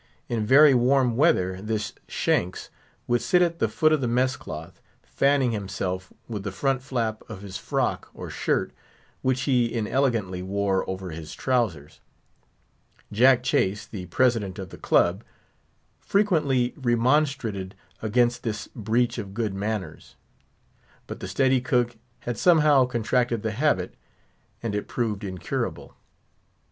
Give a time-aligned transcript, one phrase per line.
[0.27, 2.71] In very warm weather this Shanks
[3.05, 7.21] would sit at the foot of the mess cloth, fanning himself with the front flap
[7.29, 8.73] of his frock or shirt,
[9.21, 11.99] which he inelegantly wore over his trousers.
[13.11, 15.23] Jack Chase, the President of the Club,
[15.99, 20.15] frequently remonstrated against this breach of good manners;
[21.05, 23.93] but the steady cook had somehow contracted the habit,
[24.63, 25.93] and it proved incurable.